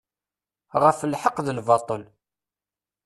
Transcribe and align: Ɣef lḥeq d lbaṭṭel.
Ɣef 0.83 0.97
lḥeq 1.11 1.37
d 1.45 1.47
lbaṭṭel. 1.57 2.01